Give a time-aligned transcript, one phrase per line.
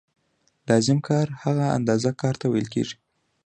[0.69, 2.95] لازم کار هغه اندازه کار ته ویل کېږي